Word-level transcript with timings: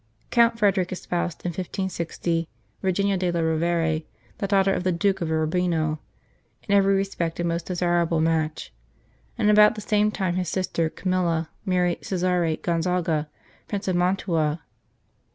Count 0.31 0.57
Frederick 0.57 0.91
espoused 0.91 1.45
in 1.45 1.49
1560 1.49 2.49
Virginia 2.81 3.17
de 3.17 3.29
la 3.31 3.41
Rovere, 3.41 4.01
the 4.39 4.47
daughter 4.47 4.73
of 4.73 4.83
the 4.83 4.91
Duke 4.91 5.21
of 5.21 5.29
Urbino, 5.31 5.99
in 6.67 6.73
every 6.73 6.95
respect 6.95 7.39
a 7.39 7.43
most 7.43 7.67
desirable 7.67 8.19
match; 8.19 8.73
and 9.37 9.51
about 9.51 9.75
the 9.75 9.79
same 9.81 10.09
time 10.09 10.37
his 10.37 10.49
sister, 10.49 10.89
Camilla, 10.89 11.51
married 11.67 12.03
Cesare 12.03 12.55
Gonzaga, 12.55 13.29
Prince 13.67 13.87
of 13.87 13.95
Mantua. 13.95 14.63